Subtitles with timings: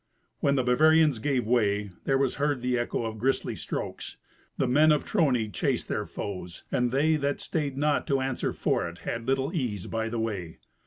[0.39, 4.17] When the Bavarians gave way, there was heard the echo of grisly strokes.
[4.57, 8.89] The men of Trony chased their foes, and they that stayed not to answer for
[8.89, 10.57] it had little ease by the way.